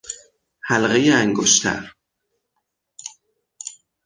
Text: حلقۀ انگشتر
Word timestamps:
حلقۀ 0.67 1.11
انگشتر 1.13 1.95